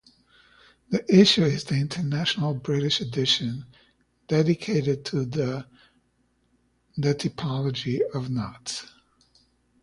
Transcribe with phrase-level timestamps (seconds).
[0.89, 3.67] This issue is the "International British Edition",
[4.27, 5.67] dedicated to the
[6.97, 8.87] "The Typology of Knots".